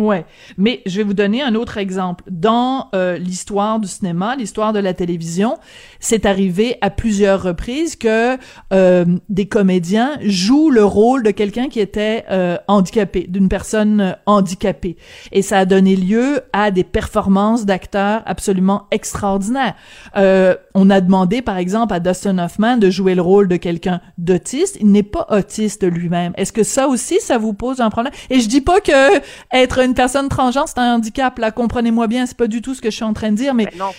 Ouais, 0.01 0.25
mais 0.57 0.81
je 0.87 0.97
vais 0.97 1.03
vous 1.03 1.13
donner 1.13 1.43
un 1.43 1.55
autre 1.55 1.77
exemple. 1.77 2.25
Dans 2.31 2.89
euh, 2.95 3.19
l'histoire 3.19 3.79
du 3.81 3.87
cinéma, 3.87 4.35
l'histoire 4.35 4.73
de 4.73 4.79
la 4.79 4.95
télévision, 4.95 5.59
c'est 5.99 6.25
arrivé 6.25 6.79
à 6.81 6.89
plusieurs 6.89 7.43
reprises 7.43 7.97
que 7.97 8.39
euh, 8.73 9.05
des 9.29 9.47
comédiens 9.47 10.13
jouent 10.23 10.71
le 10.71 10.85
rôle 10.87 11.23
de 11.23 11.31
quelqu'un 11.33 11.69
qui 11.69 11.81
était 11.81 12.25
euh, 12.31 12.57
handicapé, 12.67 13.27
d'une 13.29 13.51
personne 13.51 14.17
handicapée, 14.25 14.97
et 15.33 15.43
ça 15.43 15.59
a 15.59 15.65
donné 15.67 15.97
lieu 15.97 16.41
à 16.55 16.71
des 16.71 16.85
performances 16.85 17.67
d'acteurs 17.67 18.23
absolument 18.25 18.87
extraordinaires. 18.93 19.75
on 20.17 20.89
a 20.89 21.01
demandé, 21.03 21.43
par 21.43 21.59
exemple, 21.59 21.93
à 21.93 22.01
Dustin 22.01 22.39
Hoffman 22.39 22.79
de 22.79 22.89
jouer 22.89 23.15
le 23.15 23.21
rôle 23.21 23.49
de 23.49 23.57
quelqu'un 23.57 24.01
d'autiste. 24.17 24.79
Il 24.81 24.93
n'est 24.93 25.03
pas 25.03 25.27
autiste 25.29 25.85
lui-même. 25.85 26.33
Est-ce 26.39 26.55
que 26.55 26.63
ça 26.63 26.89
aussi, 26.89 27.21
ça 27.21 27.37
vous 27.37 27.53
pose 27.53 27.81
un 27.83 27.91
problème? 27.91 28.15
Et 28.31 28.41
je 28.41 28.49
dis 28.49 28.63
pas 28.63 28.81
que 28.81 29.21
être 29.53 29.79
une 29.91 29.97
personne 29.97 30.29
transgenre, 30.29 30.69
c'est 30.69 30.79
un 30.79 30.95
handicap. 30.95 31.39
Là, 31.39 31.51
comprenez-moi 31.51 32.07
bien, 32.07 32.27
c'est 32.27 32.37
pas 32.37 32.47
du 32.47 32.63
tout 32.63 32.75
ce 32.75 32.81
que 32.81 32.91
je 32.91 32.97
suis 32.97 33.05
en 33.05 33.13
train 33.13 33.31
de 33.31 33.37
dire, 33.37 33.55
mais 33.55 33.67
ben 33.67 33.79
non, 33.79 33.91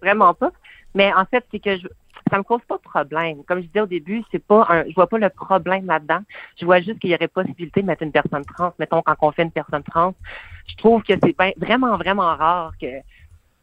vraiment 0.00 0.34
pas. 0.34 0.52
Mais 0.94 1.12
en 1.14 1.24
fait, 1.24 1.44
c'est 1.50 1.60
que 1.60 1.78
je, 1.78 1.88
ça 2.30 2.38
me 2.38 2.42
cause 2.42 2.60
pas 2.68 2.76
de 2.76 2.82
problème. 2.82 3.42
Comme 3.44 3.60
je 3.60 3.66
disais 3.66 3.80
au 3.80 3.86
début, 3.86 4.22
c'est 4.30 4.44
pas 4.44 4.66
un, 4.68 4.84
je 4.88 4.94
vois 4.94 5.06
pas 5.06 5.18
le 5.18 5.30
problème 5.30 5.86
là-dedans. 5.86 6.20
Je 6.58 6.64
vois 6.64 6.80
juste 6.80 6.98
qu'il 6.98 7.10
y 7.10 7.14
aurait 7.14 7.28
possibilité 7.28 7.80
de 7.80 7.86
mettre 7.86 8.02
une 8.02 8.12
personne 8.12 8.44
trans. 8.44 8.72
Mettons 8.78 9.02
quand 9.02 9.14
on 9.22 9.32
fait 9.32 9.42
une 9.42 9.50
personne 9.50 9.82
trans, 9.82 10.14
je 10.66 10.76
trouve 10.76 11.02
que 11.02 11.14
c'est 11.22 11.36
vraiment 11.56 11.96
vraiment 11.96 12.36
rare 12.36 12.72
que 12.80 12.86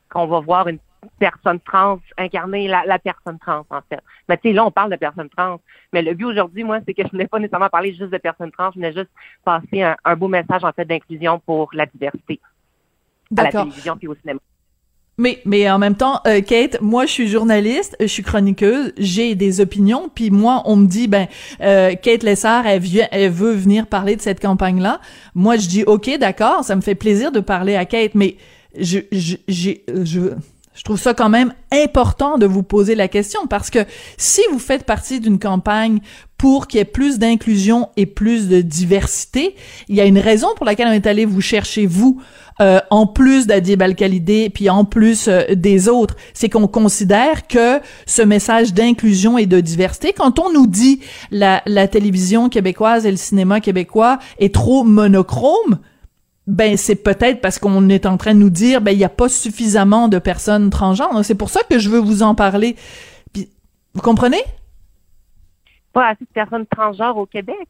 qu'on 0.09 0.25
va 0.25 0.39
voir 0.39 0.67
une 0.67 0.79
personne 1.19 1.59
trans 1.59 1.99
incarner 2.17 2.67
la, 2.67 2.99
personne 2.99 3.37
trans 3.39 3.65
en 3.69 3.81
fait. 3.89 3.99
Mais 4.27 4.37
tu 4.37 4.49
sais 4.49 4.53
là 4.53 4.65
on 4.65 4.71
parle 4.71 4.91
de 4.91 4.95
personne 4.95 5.29
trans, 5.29 5.59
mais 5.93 6.01
le 6.01 6.13
but 6.13 6.25
aujourd'hui 6.25 6.63
moi 6.63 6.79
c'est 6.85 6.93
que 6.93 7.01
je 7.01 7.07
ne 7.07 7.11
voulais 7.11 7.27
pas 7.27 7.39
nécessairement 7.39 7.69
parler 7.69 7.93
juste 7.93 8.11
de 8.11 8.17
personnes 8.17 8.51
trans, 8.51 8.71
je 8.71 8.79
voulais 8.79 8.93
juste 8.93 9.09
passer 9.43 9.81
un, 9.81 10.15
beau 10.15 10.27
message 10.27 10.63
en 10.63 10.71
fait 10.71 10.85
d'inclusion 10.85 11.39
pour 11.39 11.69
la 11.73 11.85
diversité 11.85 12.39
à 13.37 13.43
la 13.43 13.51
télévision 13.51 13.97
puis 13.97 14.07
au 14.07 14.15
cinéma. 14.15 14.39
Mais, 15.19 15.41
mais 15.45 15.69
en 15.71 15.79
même 15.79 15.95
temps, 15.95 16.21
euh, 16.27 16.41
Kate, 16.41 16.79
moi 16.79 17.07
je 17.07 17.11
suis 17.11 17.27
journaliste, 17.27 17.97
je 17.99 18.05
suis 18.05 18.21
chroniqueuse, 18.21 18.93
j'ai 18.99 19.33
des 19.33 19.61
opinions, 19.61 20.11
puis 20.13 20.29
moi 20.29 20.61
on 20.65 20.75
me 20.75 20.85
dit 20.85 21.07
ben 21.07 21.27
euh, 21.61 21.95
Kate 21.95 22.21
Lessard, 22.21 22.67
elle, 22.67 22.81
vient, 22.81 23.07
elle 23.11 23.31
veut 23.31 23.53
venir 23.53 23.87
parler 23.87 24.15
de 24.15 24.21
cette 24.21 24.39
campagne-là. 24.39 25.01
Moi 25.33 25.57
je 25.57 25.67
dis 25.67 25.83
ok, 25.83 26.19
d'accord, 26.19 26.63
ça 26.63 26.75
me 26.75 26.81
fait 26.81 26.93
plaisir 26.93 27.31
de 27.31 27.39
parler 27.39 27.75
à 27.75 27.85
Kate, 27.85 28.13
mais 28.13 28.37
je 28.79 28.99
je, 29.11 29.37
je 29.47 30.35
je 30.77 30.83
trouve 30.83 30.99
ça 30.99 31.15
quand 31.15 31.29
même 31.29 31.53
important 31.71 32.37
de 32.37 32.45
vous 32.45 32.61
poser 32.61 32.93
la 32.93 33.07
question 33.07 33.47
parce 33.47 33.71
que 33.71 33.79
si 34.15 34.41
vous 34.51 34.59
faites 34.59 34.83
partie 34.83 35.19
d'une 35.19 35.39
campagne 35.39 35.99
pour 36.37 36.67
qu'il 36.67 36.77
y 36.77 36.81
ait 36.81 36.85
plus 36.85 37.17
d'inclusion 37.17 37.89
et 37.97 38.05
plus 38.05 38.47
de 38.47 38.61
diversité, 38.61 39.55
il 39.87 39.95
y 39.95 40.01
a 40.01 40.05
une 40.05 40.19
raison 40.19 40.49
pour 40.55 40.67
laquelle 40.67 40.87
on 40.87 40.91
est 40.91 41.07
allé 41.07 41.25
vous 41.25 41.41
chercher 41.41 41.87
vous 41.87 42.21
euh, 42.61 42.79
en 42.91 43.07
plus 43.07 43.47
d'Adib 43.47 43.81
Al-Khalidé 43.81 44.51
puis 44.51 44.69
en 44.69 44.85
plus 44.85 45.27
euh, 45.27 45.55
des 45.55 45.89
autres, 45.89 46.15
c'est 46.35 46.47
qu'on 46.47 46.67
considère 46.67 47.47
que 47.47 47.79
ce 48.05 48.21
message 48.21 48.73
d'inclusion 48.73 49.39
et 49.39 49.47
de 49.47 49.59
diversité, 49.59 50.13
quand 50.13 50.37
on 50.37 50.51
nous 50.51 50.67
dit 50.67 51.01
la, 51.31 51.63
la 51.65 51.87
télévision 51.87 52.49
québécoise 52.49 53.07
et 53.07 53.11
le 53.11 53.17
cinéma 53.17 53.61
québécois 53.61 54.19
est 54.37 54.53
trop 54.53 54.83
monochrome, 54.83 55.79
ben 56.47 56.77
c'est 56.77 56.95
peut-être 56.95 57.41
parce 57.41 57.59
qu'on 57.59 57.89
est 57.89 58.05
en 58.05 58.17
train 58.17 58.33
de 58.33 58.39
nous 58.39 58.49
dire 58.49 58.81
ben 58.81 58.91
il 58.91 58.97
y 58.97 59.03
a 59.03 59.09
pas 59.09 59.29
suffisamment 59.29 60.07
de 60.07 60.17
personnes 60.17 60.69
transgenres. 60.69 61.23
C'est 61.23 61.35
pour 61.35 61.49
ça 61.49 61.61
que 61.69 61.77
je 61.77 61.89
veux 61.89 61.99
vous 61.99 62.23
en 62.23 62.35
parler. 62.35 62.75
Puis, 63.33 63.49
vous 63.93 64.01
comprenez? 64.01 64.41
Pas 65.91 66.09
assez 66.09 66.23
de 66.23 66.29
personnes 66.33 66.65
transgenres 66.67 67.17
au 67.17 67.25
Québec. 67.25 67.67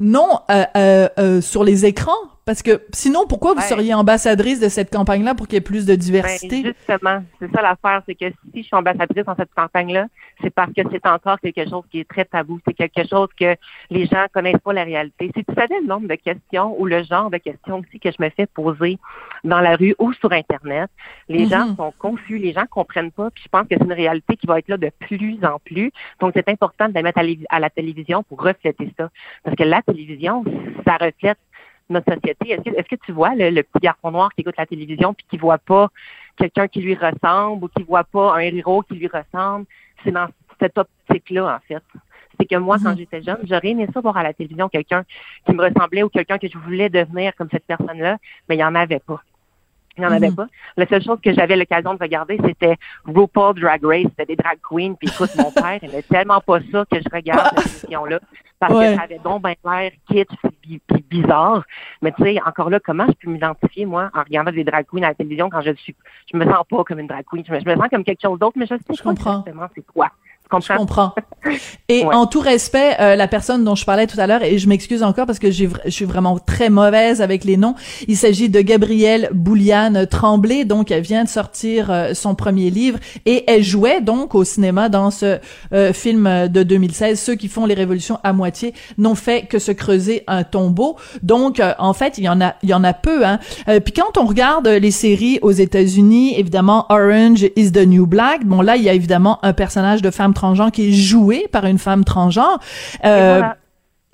Non, 0.00 0.40
euh, 0.50 0.64
euh, 0.76 1.08
euh, 1.18 1.40
sur 1.40 1.62
les 1.62 1.86
écrans. 1.86 2.12
Parce 2.46 2.62
que 2.62 2.82
sinon, 2.92 3.26
pourquoi 3.26 3.54
vous 3.54 3.62
seriez 3.62 3.94
ambassadrice 3.94 4.60
de 4.60 4.68
cette 4.68 4.92
campagne-là 4.92 5.34
pour 5.34 5.46
qu'il 5.46 5.54
y 5.54 5.58
ait 5.58 5.62
plus 5.62 5.86
de 5.86 5.94
diversité? 5.94 6.62
Ben, 6.62 6.74
justement, 6.76 7.22
c'est 7.40 7.50
ça 7.50 7.62
l'affaire, 7.62 8.02
c'est 8.06 8.14
que 8.14 8.26
si 8.52 8.62
je 8.62 8.66
suis 8.66 8.76
ambassadrice 8.76 9.24
dans 9.24 9.34
cette 9.34 9.54
campagne-là, 9.54 10.06
c'est 10.42 10.50
parce 10.50 10.70
que 10.74 10.82
c'est 10.92 11.06
encore 11.06 11.40
quelque 11.40 11.66
chose 11.68 11.84
qui 11.90 12.00
est 12.00 12.08
très 12.08 12.26
tabou. 12.26 12.60
C'est 12.66 12.74
quelque 12.74 13.08
chose 13.08 13.28
que 13.38 13.56
les 13.88 14.06
gens 14.06 14.26
connaissent 14.32 14.60
pas 14.62 14.74
la 14.74 14.84
réalité. 14.84 15.30
Si 15.34 15.42
tu 15.42 15.54
savais 15.54 15.80
le 15.80 15.86
nombre 15.86 16.06
de 16.06 16.16
questions 16.16 16.78
ou 16.78 16.84
le 16.84 17.02
genre 17.02 17.30
de 17.30 17.38
questions 17.38 17.78
aussi 17.78 17.98
que 17.98 18.10
je 18.10 18.22
me 18.22 18.28
fais 18.28 18.46
poser 18.46 18.98
dans 19.42 19.60
la 19.60 19.76
rue 19.76 19.94
ou 19.98 20.12
sur 20.12 20.30
Internet, 20.32 20.90
les 21.28 21.46
gens 21.46 21.68
mhm. 21.68 21.76
sont 21.76 21.94
confus, 21.98 22.36
les 22.36 22.52
gens 22.52 22.66
comprennent 22.70 23.12
pas, 23.12 23.30
puis 23.30 23.44
je 23.44 23.48
pense 23.48 23.62
que 23.62 23.76
c'est 23.78 23.84
une 23.84 23.92
réalité 23.92 24.36
qui 24.36 24.46
va 24.46 24.58
être 24.58 24.68
là 24.68 24.76
de 24.76 24.90
plus 25.00 25.38
en 25.44 25.58
plus. 25.64 25.92
Donc, 26.20 26.32
c'est 26.34 26.48
important 26.50 26.88
de 26.88 26.94
la 26.94 27.02
mettre 27.02 27.20
à 27.48 27.60
la 27.60 27.70
télévision 27.70 28.22
pour 28.22 28.42
refléter 28.42 28.92
ça. 28.98 29.08
Parce 29.44 29.56
que 29.56 29.62
la 29.62 29.80
télévision, 29.80 30.44
ça 30.86 30.98
reflète 30.98 31.38
notre 31.88 32.12
société? 32.14 32.50
Est-ce 32.50 32.62
que, 32.62 32.70
est 32.70 32.88
que, 32.88 32.96
tu 32.96 33.12
vois 33.12 33.34
le, 33.34 33.62
petit 33.62 33.80
garçon 33.82 34.10
noir 34.10 34.30
qui 34.34 34.42
écoute 34.42 34.56
la 34.56 34.66
télévision 34.66 35.14
puis 35.14 35.26
qui 35.28 35.38
voit 35.38 35.58
pas 35.58 35.88
quelqu'un 36.36 36.68
qui 36.68 36.80
lui 36.80 36.94
ressemble 36.94 37.64
ou 37.64 37.68
qui 37.68 37.82
voit 37.82 38.04
pas 38.04 38.36
un 38.36 38.40
héros 38.40 38.82
qui 38.82 38.94
lui 38.94 39.08
ressemble? 39.08 39.66
C'est 40.02 40.12
dans 40.12 40.28
cette 40.60 40.76
optique-là, 40.78 41.56
en 41.56 41.60
fait. 41.66 41.82
C'est 42.38 42.46
que 42.46 42.56
moi, 42.56 42.78
quand 42.82 42.90
mhm. 42.90 42.98
j'étais 42.98 43.22
jeune, 43.22 43.38
j'aurais 43.44 43.68
aimé 43.68 43.86
ça 43.92 44.00
voir 44.00 44.16
à 44.16 44.22
la 44.22 44.32
télévision 44.32 44.68
quelqu'un 44.68 45.04
qui 45.46 45.54
me 45.54 45.62
ressemblait 45.62 46.02
ou 46.02 46.08
quelqu'un 46.08 46.38
que 46.38 46.48
je 46.48 46.58
voulais 46.58 46.88
devenir 46.88 47.34
comme 47.36 47.48
cette 47.50 47.66
personne-là, 47.66 48.18
mais 48.48 48.56
il 48.56 48.58
n'y 48.58 48.64
en 48.64 48.74
avait 48.74 48.98
pas. 48.98 49.22
Il 49.96 50.00
n'y 50.00 50.06
en 50.06 50.12
avait 50.12 50.30
mhm. 50.30 50.36
pas. 50.36 50.46
La 50.76 50.86
seule 50.86 51.02
chose 51.02 51.18
que 51.22 51.32
j'avais 51.32 51.56
l'occasion 51.56 51.94
de 51.94 51.98
regarder, 51.98 52.38
c'était 52.44 52.76
RuPaul 53.04 53.60
Drag 53.60 53.84
Race. 53.84 54.06
C'était 54.10 54.26
des 54.26 54.36
drag 54.36 54.58
queens. 54.68 54.94
Puis 54.94 55.08
écoute, 55.08 55.30
mon 55.38 55.52
père, 55.52 55.78
il 55.82 55.88
n'aimait 55.88 56.02
tellement 56.02 56.40
pas 56.40 56.58
ça 56.72 56.84
que 56.90 56.98
je 56.98 57.08
regarde 57.12 57.58
cette 57.58 57.66
émission-là. 57.84 58.20
Parce 58.58 58.72
que 58.72 58.96
ça 58.96 59.02
avait 59.02 59.18
donc 59.18 59.42
bien 59.42 59.54
l'air 59.64 59.92
kitsch 60.08 60.30
puis, 60.62 60.80
bizarre. 61.08 61.64
Mais 62.02 62.12
tu 62.12 62.22
sais, 62.22 62.40
encore 62.44 62.70
là, 62.70 62.80
comment 62.80 63.06
je 63.06 63.12
peux 63.12 63.30
m'identifier, 63.30 63.84
moi, 63.84 64.10
en 64.14 64.22
regardant 64.22 64.52
des 64.52 64.64
drag 64.64 64.86
queens 64.86 65.02
à 65.02 65.08
la 65.08 65.14
télévision 65.14 65.50
quand 65.50 65.60
je 65.60 65.74
suis, 65.74 65.94
je 66.32 66.36
me 66.36 66.44
sens 66.44 66.64
pas 66.68 66.84
comme 66.84 66.98
une 66.98 67.06
drag 67.06 67.24
queen? 67.30 67.44
Je 67.46 67.52
me, 67.52 67.60
je 67.60 67.64
me 67.64 67.76
sens 67.76 67.88
comme 67.90 68.04
quelque 68.04 68.22
chose 68.22 68.38
d'autre, 68.38 68.56
mais 68.56 68.66
je 68.66 68.74
sais 68.74 68.94
je 68.96 69.02
pas 69.02 69.12
exactement 69.12 69.66
c'est 69.74 69.86
quoi. 69.86 70.10
Je 70.44 70.48
comprends. 70.48 71.14
Et 71.88 72.04
en 72.04 72.26
tout 72.26 72.40
respect, 72.40 72.96
euh, 73.00 73.16
la 73.16 73.28
personne 73.28 73.64
dont 73.64 73.74
je 73.74 73.84
parlais 73.84 74.06
tout 74.06 74.18
à 74.18 74.26
l'heure, 74.26 74.42
et 74.42 74.58
je 74.58 74.68
m'excuse 74.68 75.02
encore 75.02 75.26
parce 75.26 75.38
que 75.38 75.50
je 75.50 75.66
suis 75.88 76.04
vraiment 76.04 76.38
très 76.38 76.70
mauvaise 76.70 77.20
avec 77.20 77.44
les 77.44 77.56
noms, 77.56 77.74
il 78.08 78.16
s'agit 78.16 78.48
de 78.48 78.60
Gabrielle 78.60 79.28
Bouliane 79.32 80.06
Tremblay, 80.06 80.64
donc 80.64 80.90
elle 80.90 81.02
vient 81.02 81.24
de 81.24 81.28
sortir 81.28 81.90
euh, 81.90 82.14
son 82.14 82.34
premier 82.34 82.70
livre, 82.70 82.98
et 83.26 83.44
elle 83.46 83.62
jouait 83.62 84.00
donc 84.00 84.34
au 84.34 84.44
cinéma 84.44 84.88
dans 84.88 85.10
ce 85.10 85.38
euh, 85.72 85.92
film 85.92 86.48
de 86.48 86.62
2016, 86.62 87.20
Ceux 87.20 87.34
qui 87.34 87.48
font 87.48 87.66
les 87.66 87.74
révolutions 87.74 88.18
à 88.22 88.32
moitié 88.32 88.72
n'ont 88.96 89.14
fait 89.14 89.46
que 89.46 89.58
se 89.58 89.72
creuser 89.72 90.24
un 90.26 90.42
tombeau. 90.42 90.96
Donc, 91.22 91.60
en 91.78 91.92
fait, 91.92 92.18
il 92.18 92.24
y 92.24 92.28
en 92.28 92.40
a, 92.40 92.54
il 92.62 92.70
y 92.70 92.74
en 92.74 92.84
a 92.84 92.92
peu. 92.92 93.26
Hein. 93.26 93.38
puis 93.66 93.92
quand 93.92 94.18
on 94.18 94.26
regarde 94.26 94.66
les 94.66 94.90
séries 94.90 95.38
aux 95.42 95.50
États-Unis, 95.50 96.38
évidemment, 96.38 96.86
Orange 96.88 97.46
is 97.56 97.72
the 97.72 97.86
New 97.86 98.06
Black, 98.06 98.44
bon 98.44 98.62
là, 98.62 98.76
il 98.76 98.82
y 98.82 98.88
a 98.88 98.94
évidemment 98.94 99.38
un 99.42 99.52
personnage 99.52 100.02
de 100.02 100.10
femme 100.10 100.34
transgenre 100.34 100.72
qui 100.72 100.88
est 100.88 100.92
joué 100.92 101.33
par 101.50 101.64
une 101.66 101.78
femme 101.78 102.04
transgenre. 102.04 102.58
Euh, 103.04 103.42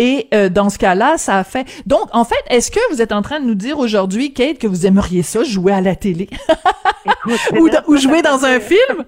et 0.00 0.28
euh, 0.32 0.48
dans 0.48 0.70
ce 0.70 0.78
cas-là, 0.78 1.18
ça 1.18 1.36
a 1.36 1.44
fait. 1.44 1.66
Donc, 1.86 2.08
en 2.12 2.24
fait, 2.24 2.42
est-ce 2.48 2.70
que 2.70 2.80
vous 2.90 3.02
êtes 3.02 3.12
en 3.12 3.20
train 3.20 3.38
de 3.38 3.44
nous 3.44 3.54
dire 3.54 3.78
aujourd'hui, 3.78 4.32
Kate, 4.32 4.58
que 4.58 4.66
vous 4.66 4.86
aimeriez 4.86 5.22
ça 5.22 5.44
jouer 5.44 5.72
à 5.72 5.82
la 5.82 5.94
télé? 5.94 6.30
Ou, 7.86 7.96
jouer 7.98 8.22
dans 8.22 8.44
un 8.46 8.60
film? 8.60 9.04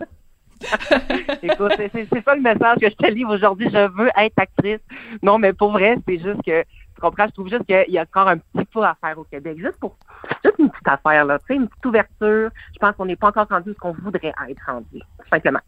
Écoute, 1.43 1.73
c'est 1.79 2.25
ça 2.25 2.35
le 2.35 2.43
message 2.43 2.79
que 2.79 2.91
je 2.91 2.95
te 2.95 3.11
livre 3.11 3.35
aujourd'hui. 3.35 3.71
Je 3.73 3.91
veux 3.97 4.11
être 4.19 4.39
actrice. 4.39 4.81
Non, 5.23 5.39
mais 5.39 5.55
pour 5.55 5.73
vrai, 5.73 5.97
c'est 6.07 6.19
juste 6.19 6.43
que 6.45 6.63
tu 6.63 7.01
comprends. 7.01 7.27
Je 7.27 7.33
trouve 7.33 7.49
juste 7.49 7.65
qu'il 7.65 7.87
y 7.89 7.99
a 7.99 8.03
encore 8.03 8.29
un 8.29 8.37
petit 8.37 8.67
peu 8.67 8.83
à 8.83 8.95
faire 9.01 9.19
au 9.19 9.25
Québec, 9.25 9.57
juste 9.59 9.79
pour 9.81 9.97
juste 10.45 10.59
une 10.59 10.71
petite 10.71 10.89
affaire 10.89 11.25
là, 11.25 11.39
tu 11.39 11.47
sais, 11.47 11.55
une 11.55 11.69
petite 11.69 11.87
ouverture. 11.87 12.51
Je 12.75 12.79
pense 12.79 12.95
qu'on 12.97 13.07
n'est 13.07 13.17
pas 13.17 13.29
encore 13.29 13.49
rendu 13.49 13.73
ce 13.73 13.79
qu'on 13.79 13.93
voudrait 13.93 14.35
être 14.49 14.63
rendu, 14.67 15.01
simplement. 15.31 15.61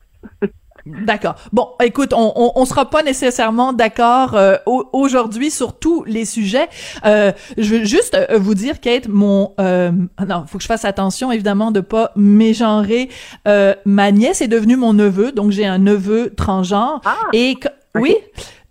D'accord. 0.86 1.36
Bon, 1.52 1.68
écoute, 1.82 2.12
on, 2.12 2.32
on, 2.36 2.52
on 2.56 2.64
sera 2.66 2.90
pas 2.90 3.02
nécessairement 3.02 3.72
d'accord 3.72 4.34
euh, 4.34 4.56
aujourd'hui 4.66 5.50
sur 5.50 5.78
tous 5.78 6.04
les 6.04 6.26
sujets. 6.26 6.68
Euh, 7.06 7.32
je 7.56 7.76
veux 7.76 7.84
juste 7.84 8.14
euh, 8.14 8.38
vous 8.38 8.54
dire, 8.54 8.80
Kate, 8.80 9.08
mon 9.08 9.52
euh, 9.60 9.90
non, 10.26 10.44
faut 10.46 10.58
que 10.58 10.62
je 10.62 10.68
fasse 10.68 10.84
attention 10.84 11.32
évidemment 11.32 11.70
de 11.70 11.80
pas 11.80 12.12
mégenrer. 12.16 13.08
Euh, 13.48 13.74
ma 13.86 14.12
nièce 14.12 14.42
est 14.42 14.48
devenue 14.48 14.76
mon 14.76 14.92
neveu, 14.92 15.32
donc 15.32 15.52
j'ai 15.52 15.64
un 15.64 15.78
neveu 15.78 16.34
transgenre 16.36 17.00
ah, 17.06 17.16
et 17.32 17.56
oui. 17.94 18.16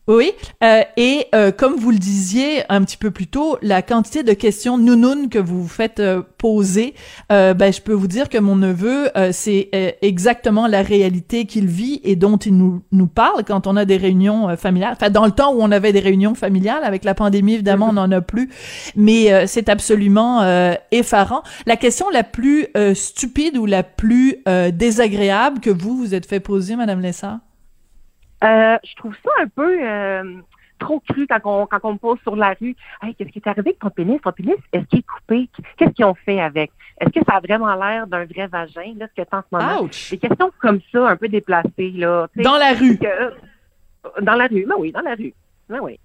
Oui, 0.06 0.32
euh, 0.62 0.82
et 0.98 1.28
euh, 1.34 1.54
comme 1.54 1.76
vous 1.78 1.92
le 1.92 1.98
disiez 1.98 2.64
un 2.68 2.84
petit 2.84 2.98
peu 2.98 3.10
plus 3.10 3.28
tôt, 3.28 3.58
la 3.62 3.82
quantité 3.82 4.24
de 4.24 4.34
questions 4.34 4.78
nounounes 4.78 5.30
que 5.30 5.40
vous 5.40 5.62
vous 5.62 5.70
faites 5.70 6.02
euh, 6.02 6.22
poser, 6.38 6.94
euh, 7.32 7.54
ben 7.54 7.72
je 7.72 7.80
peux 7.80 7.94
vous 7.94 8.08
dire 8.08 8.28
que 8.28 8.38
mon 8.38 8.58
neveu, 8.58 9.10
c'est 9.32 9.70
exactement 10.02 10.68
la 10.68 10.82
réalité 10.82 11.46
qu'il 11.46 11.68
vit 11.68 12.02
et 12.04 12.18
dont 12.18 12.36
il 12.36 12.58
nous 12.58 12.82
nous 12.92 13.08
parle 13.08 13.46
quand 13.46 13.66
on 13.66 13.78
a 13.78 13.86
des 13.86 13.96
réunions 13.96 14.58
familiales. 14.58 14.94
Enfin, 14.98 15.10
dans 15.10 15.26
le 15.26 15.32
temps 15.32 15.54
où 15.54 15.62
on 15.62 15.72
avait 15.72 15.94
des 15.94 16.02
réunions 16.02 16.36
familiales, 16.36 16.84
avec 16.84 17.06
la 17.06 17.16
pandémie 17.16 17.54
évidemment 17.54 17.90
on 17.90 17.94
n'en 17.94 18.12
a 18.12 18.20
plus, 18.20 18.50
mais 18.98 19.48
c'est 19.48 19.70
absolument 19.70 20.44
effarant. 20.92 21.44
La 21.66 21.78
question 21.78 22.10
la 22.10 22.24
plus 22.24 22.68
stupide 22.94 23.58
ou 23.58 23.66
la 23.66 23.84
plus 23.84 24.44
désagréable 24.74 25.62
que 25.62 25.70
vous 25.70 25.96
vous 25.96 26.14
êtes 26.14 26.26
fait 26.26 26.42
poser, 26.42 26.76
Madame 26.76 27.00
Lessa? 27.00 27.40
Euh, 28.44 28.78
je 28.84 28.96
trouve 28.96 29.16
ça 29.24 29.32
un 29.42 29.48
peu 29.48 29.78
euh, 29.82 30.36
trop 30.80 31.00
cru 31.00 31.28
quand 31.28 31.40
on, 31.46 31.66
quand 31.66 31.80
on 31.84 31.94
me 31.94 31.98
pose 31.98 32.20
sur 32.22 32.36
la 32.36 32.56
rue. 32.60 32.76
Hey, 33.02 33.16
qu'est-ce 33.16 33.30
qui 33.30 33.40
est 33.40 33.48
arrivé 33.48 33.70
avec 33.70 33.80
ton 33.80 33.90
pénis? 33.90 34.20
Ton 34.22 34.32
pénis, 34.32 34.56
est-ce 34.74 34.86
qu'il 34.86 35.00
est 35.00 35.04
coupé? 35.04 35.50
Qu'est-ce 35.78 35.92
qu'ils 35.92 36.06
ont 36.06 36.14
fait 36.14 36.42
avec? 36.42 36.72
Est-ce 37.00 37.10
que 37.10 37.26
ça 37.28 37.38
a 37.38 37.40
vraiment 37.40 37.74
l'air 37.76 38.08
d'un 38.08 38.26
vrai 38.26 38.48
vagin, 38.48 38.94
là, 38.98 39.08
ce 39.08 39.22
que 39.22 39.28
tu 39.28 39.36
en 39.36 39.42
ce 39.42 39.56
moment? 39.56 39.90
Des 40.12 40.18
questions 40.18 40.52
comme 40.60 40.80
ça, 40.92 41.08
un 41.08 41.16
peu 41.16 41.30
déplacées, 41.30 41.92
là. 41.96 42.28
Dans 42.36 42.58
la 42.58 42.74
rue? 42.74 43.00
dans 44.22 44.36
la 44.36 44.48
rue, 44.48 44.66
ben 44.66 44.76
oui, 44.78 44.92
dans 44.92 45.02
la 45.02 45.16
rue. 45.16 45.34
Ben 45.70 45.80
oui. 45.82 46.00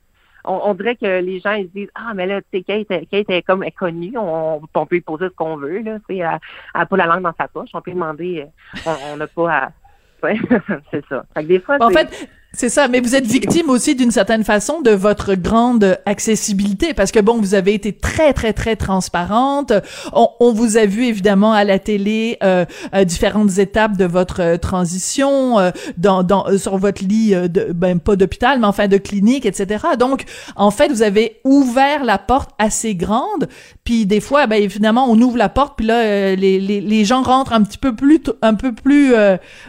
On, 0.45 0.73
dirait 0.73 0.97
que 0.97 1.21
les 1.21 1.41
gens 1.41 1.53
ils 1.53 1.69
disent 1.69 1.91
Ah, 1.95 2.15
mais 2.15 2.27
là, 2.27 2.41
tu 2.41 2.47
sais, 2.55 2.63
Kate, 2.63 3.09
Kate 3.11 3.29
est 3.29 3.43
comme 3.43 3.65
connue, 3.77 4.17
on, 4.17 4.63
on 4.73 4.87
peut 4.87 4.97
lui 4.97 5.01
poser 5.01 5.27
ce 5.27 5.35
qu'on 5.35 5.57
veut, 5.57 5.81
là. 5.81 5.99
Tu 6.09 6.17
sais, 6.17 6.17
elle 6.19 6.39
n'a 6.75 6.87
pas 6.87 6.97
la 6.97 7.07
langue 7.07 7.23
dans 7.23 7.35
sa 7.37 7.49
poche. 7.49 7.71
On 7.75 7.83
peut 7.83 7.91
demander, 7.91 8.47
euh, 8.87 8.91
on 9.13 9.17
n'a 9.17 9.27
pas 9.27 9.73
à 10.23 10.33
c'est 10.91 11.05
ça. 11.09 11.25
des 11.43 11.61
fois, 11.61 11.77
en 11.81 11.91
fait, 11.91 12.29
c'est 12.55 12.71
ça, 12.71 12.89
mais 12.89 13.01
vous 13.01 13.15
êtes 13.15 13.27
victime 13.27 13.69
aussi 13.69 13.95
d'une 13.95 14.11
certaine 14.11 14.43
façon 14.43 14.81
de 14.81 14.91
votre 14.91 15.35
grande 15.35 15.99
accessibilité 16.07 16.95
parce 16.95 17.13
que 17.13 17.21
bon, 17.21 17.37
vous 17.39 17.55
avez 17.55 17.75
été 17.75 17.93
très 17.93 18.33
très 18.33 18.55
très 18.55 18.75
transparente. 18.75 19.71
On, 20.15 20.31
on 20.41 20.53
vous 20.55 20.79
a 20.79 20.87
vu 20.87 21.05
évidemment 21.05 21.53
à 21.53 21.65
la 21.65 21.79
télé 21.79 22.39
euh, 22.43 22.65
à 22.91 23.05
différentes 23.05 23.59
étapes 23.59 23.99
de 23.99 24.07
votre 24.07 24.41
euh, 24.41 24.57
transition 24.57 25.59
euh, 25.59 25.73
dans, 25.99 26.23
dans 26.23 26.49
euh, 26.49 26.57
sur 26.57 26.79
votre 26.79 27.05
lit 27.05 27.33
de 27.33 27.71
ben 27.75 27.99
pas 27.99 28.17
d'hôpital 28.17 28.59
mais 28.61 28.67
enfin 28.67 28.89
de 28.89 28.97
clinique 28.97 29.45
etc. 29.45 29.85
Donc 29.99 30.25
en 30.57 30.71
fait, 30.71 30.89
vous 30.89 31.03
avez 31.03 31.41
ouvert 31.45 32.03
la 32.03 32.17
porte 32.17 32.53
assez 32.59 32.95
grande. 32.95 33.49
Puis 33.85 34.07
des 34.07 34.21
fois, 34.21 34.47
ben 34.47 34.61
évidemment, 34.61 35.07
on 35.11 35.21
ouvre 35.21 35.37
la 35.37 35.51
porte 35.51 35.77
puis 35.77 35.85
là 35.85 36.35
les, 36.35 36.59
les, 36.61 36.81
les 36.81 37.05
gens 37.05 37.21
rentrent 37.23 37.53
un 37.53 37.63
petit 37.63 37.79
peu 37.79 37.95
plus 37.95 38.23
un 38.41 38.55
peu 38.55 38.73
plus 38.73 39.13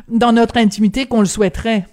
dans 0.07 0.31
notre 0.31 0.55
intimité 0.55 1.07
qu'on 1.07 1.19
le 1.19 1.25
souhaiterait. 1.25 1.85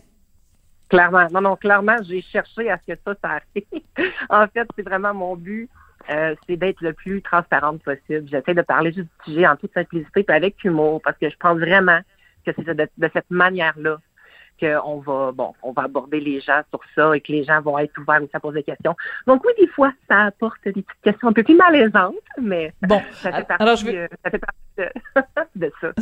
Clairement. 0.88 1.26
Non, 1.33 1.40
non, 1.40 1.57
clairement, 1.57 1.97
j'ai 2.02 2.23
cherché 2.23 2.71
à 2.71 2.78
ce 2.78 2.93
que 2.93 2.99
ça, 3.05 3.14
ça 3.23 3.31
arrive. 3.31 3.83
en 4.31 4.47
fait, 4.49 4.69
c'est 4.76 4.83
vraiment 4.83 5.14
mon 5.14 5.37
but. 5.37 5.69
Euh, 6.09 6.37
c'est 6.47 6.57
d'être 6.57 6.81
le 6.83 6.93
plus 6.93 7.21
transparente 7.21 7.83
possible. 7.83 8.28
J'essaie 8.31 8.55
de 8.55 8.62
parler 8.62 8.93
juste 8.93 9.09
du 9.26 9.33
sujet 9.33 9.47
en 9.47 9.57
toute 9.57 9.73
simplicité 9.73 10.25
et 10.28 10.33
avec 10.33 10.62
humour 10.62 11.00
parce 11.02 11.19
que 11.19 11.28
je 11.28 11.37
pense 11.37 11.59
vraiment 11.59 11.99
que 12.45 12.52
c'est 12.55 12.75
de, 12.75 12.88
cette 13.12 13.31
manière-là 13.31 13.99
qu'on 14.61 15.00
va 15.00 15.33
bon, 15.33 15.52
on 15.62 15.73
va 15.73 15.83
aborder 15.83 16.21
les 16.21 16.40
gens 16.40 16.62
sur 16.71 16.81
ça 16.95 17.16
et 17.16 17.21
que 17.21 17.33
les 17.33 17.43
gens 17.43 17.61
vont 17.61 17.78
être 17.78 17.99
ouverts 17.99 18.23
aussi 18.23 18.31
à 18.35 18.40
poser 18.40 18.61
des 18.61 18.62
questions. 18.62 18.95
Donc 19.26 19.45
oui, 19.45 19.52
des 19.59 19.66
fois, 19.66 19.93
ça 20.09 20.26
apporte 20.26 20.62
des 20.64 20.73
petites 20.73 21.02
questions 21.02 21.28
un 21.28 21.33
peu 21.33 21.43
plus 21.43 21.57
malaisantes, 21.57 22.14
mais 22.40 22.73
bon, 22.83 23.02
ça 23.12 23.33
fait 23.33 23.45
partie, 23.45 23.62
alors 23.62 23.76
je 23.76 23.87
euh, 23.88 24.09
ça 24.25 24.31
fait 24.31 24.38
partie 24.38 24.95
de 25.57 25.73
ça. 25.81 25.93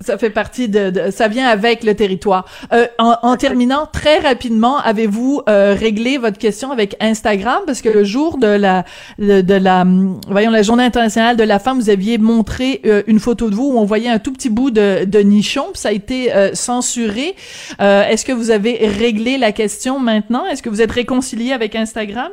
Ça 0.00 0.16
fait 0.16 0.30
partie 0.30 0.68
de, 0.68 1.10
ça 1.10 1.28
vient 1.28 1.46
avec 1.46 1.84
le 1.84 1.94
territoire. 1.94 2.46
Euh, 2.72 2.86
en, 2.98 3.36
terminant 3.36 3.86
très 3.86 4.18
rapidement, 4.18 4.78
avez-vous 4.78 5.42
euh, 5.46 5.74
réglé 5.78 6.16
votre 6.16 6.38
question 6.38 6.70
avec 6.70 6.96
Instagram? 7.00 7.60
Parce 7.66 7.82
que 7.82 7.90
le 7.90 8.02
jour 8.02 8.38
de 8.38 8.46
la 8.46 8.84
de, 9.18 9.54
la 9.54 9.84
voyons 10.28 10.50
la 10.50 10.62
journée 10.62 10.84
internationale 10.84 11.36
de 11.36 11.44
la 11.44 11.58
femme, 11.58 11.78
vous 11.78 11.90
aviez 11.90 12.16
montré 12.16 12.80
euh, 12.86 13.02
une 13.08 13.18
photo 13.18 13.50
de 13.50 13.54
vous 13.54 13.72
où 13.74 13.78
on 13.78 13.84
voyait 13.84 14.08
un 14.08 14.18
tout 14.18 14.32
petit 14.32 14.48
bout 14.48 14.70
de, 14.70 15.04
de 15.04 15.18
nichon, 15.18 15.64
puis 15.72 15.80
ça 15.80 15.90
a 15.90 15.92
été 15.92 16.30
censuré. 16.54 17.34
Est-ce 17.78 18.24
que 18.24 18.32
vous 18.32 18.50
avez 18.50 18.86
réglé 18.86 19.36
la 19.36 19.52
question 19.52 19.98
maintenant? 19.98 20.46
Est-ce 20.46 20.62
que 20.62 20.70
vous 20.70 20.80
êtes 20.80 20.92
réconcilié 20.92 21.52
avec 21.52 21.76
Instagram? 21.76 22.32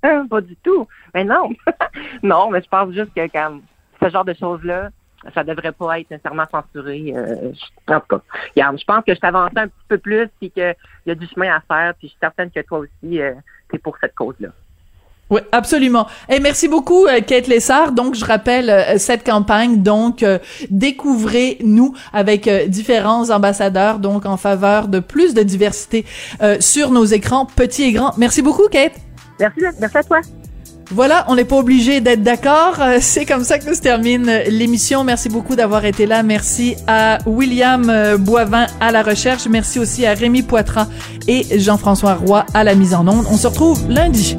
Pas 0.00 0.40
du 0.40 0.56
tout. 0.56 0.88
Mais 1.14 1.24
non. 1.24 1.50
non, 2.22 2.50
mais 2.50 2.60
je 2.60 2.68
pense 2.68 2.92
juste 2.92 3.14
que 3.14 3.26
quand 3.28 3.60
ce 4.02 4.10
genre 4.10 4.24
de 4.24 4.34
choses-là, 4.34 4.90
ça 5.34 5.44
devrait 5.44 5.72
pas 5.72 6.00
être 6.00 6.10
nécessairement 6.10 6.46
censuré. 6.50 7.12
Euh, 7.16 7.52
en 7.88 8.00
tout 8.00 8.06
cas, 8.08 8.20
regarde, 8.54 8.78
je 8.78 8.84
pense 8.84 9.04
que 9.04 9.14
je 9.14 9.20
t'avance 9.20 9.50
un 9.56 9.68
petit 9.68 9.86
peu 9.88 9.98
plus, 9.98 10.28
puis 10.40 10.50
qu'il 10.50 10.74
y 11.06 11.10
a 11.10 11.14
du 11.14 11.26
chemin 11.26 11.54
à 11.54 11.60
faire, 11.60 11.94
puis 11.94 12.08
je 12.08 12.12
suis 12.12 12.20
certaine 12.20 12.50
que 12.50 12.60
toi 12.60 12.78
aussi, 12.80 13.20
euh, 13.20 13.34
tu 13.70 13.76
es 13.76 13.78
pour 13.78 13.96
cette 14.00 14.14
cause-là. 14.14 14.48
Oui, 15.32 15.40
absolument. 15.50 16.06
Et 16.28 16.40
merci 16.40 16.68
beaucoup, 16.68 17.06
euh, 17.06 17.22
Kate 17.26 17.46
Lessard. 17.46 17.92
Donc, 17.92 18.14
je 18.14 18.24
rappelle 18.24 18.68
euh, 18.68 18.98
cette 18.98 19.24
campagne. 19.24 19.82
Donc, 19.82 20.22
euh, 20.22 20.38
découvrez-nous 20.68 21.94
avec 22.12 22.48
différents 22.68 23.30
ambassadeurs, 23.30 23.98
donc 23.98 24.26
en 24.26 24.36
faveur 24.36 24.88
de 24.88 25.00
plus 25.00 25.32
de 25.32 25.42
diversité 25.42 26.04
sur 26.60 26.90
nos 26.90 27.04
écrans, 27.04 27.46
petits 27.46 27.84
et 27.84 27.92
grands. 27.92 28.12
Merci 28.18 28.42
beaucoup, 28.42 28.68
Kate. 28.70 28.92
Merci, 29.40 29.60
merci 29.80 29.96
à 29.96 30.02
toi. 30.02 30.20
Voilà, 30.94 31.24
on 31.28 31.36
n'est 31.36 31.44
pas 31.44 31.56
obligé 31.56 32.00
d'être 32.00 32.22
d'accord. 32.22 32.78
C'est 33.00 33.24
comme 33.24 33.44
ça 33.44 33.58
que 33.58 33.74
se 33.74 33.80
termine 33.80 34.30
l'émission. 34.48 35.04
Merci 35.04 35.28
beaucoup 35.28 35.56
d'avoir 35.56 35.84
été 35.84 36.06
là. 36.06 36.22
Merci 36.22 36.76
à 36.86 37.18
William 37.26 38.16
Boivin 38.18 38.66
à 38.80 38.92
la 38.92 39.02
recherche. 39.02 39.46
Merci 39.48 39.78
aussi 39.78 40.04
à 40.04 40.14
Rémi 40.14 40.42
Poitras 40.42 40.88
et 41.26 41.58
Jean-François 41.58 42.14
Roy 42.14 42.44
à 42.52 42.64
la 42.64 42.74
mise 42.74 42.94
en 42.94 43.06
onde. 43.08 43.24
On 43.30 43.36
se 43.36 43.46
retrouve 43.46 43.88
lundi. 43.88 44.36